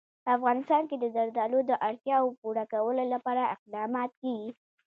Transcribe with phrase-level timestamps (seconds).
[0.23, 4.51] په افغانستان کې د زردالو د اړتیاوو پوره کولو لپاره اقدامات کېږي.